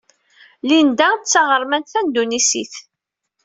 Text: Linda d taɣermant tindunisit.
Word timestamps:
Linda 0.67 1.09
d 1.19 1.21
taɣermant 1.25 1.91
tindunisit. 1.93 2.73